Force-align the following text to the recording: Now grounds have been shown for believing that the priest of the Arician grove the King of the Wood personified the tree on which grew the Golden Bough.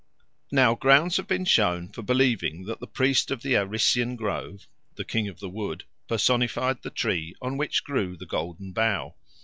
Now 0.51 0.73
grounds 0.73 1.17
have 1.17 1.27
been 1.27 1.45
shown 1.45 1.89
for 1.89 2.01
believing 2.01 2.65
that 2.65 2.79
the 2.79 2.87
priest 2.87 3.29
of 3.29 3.43
the 3.43 3.53
Arician 3.55 4.15
grove 4.15 4.65
the 4.95 5.05
King 5.05 5.27
of 5.27 5.39
the 5.39 5.47
Wood 5.47 5.83
personified 6.07 6.81
the 6.81 6.89
tree 6.89 7.35
on 7.39 7.55
which 7.55 7.83
grew 7.83 8.17
the 8.17 8.25
Golden 8.25 8.73
Bough. 8.73 9.13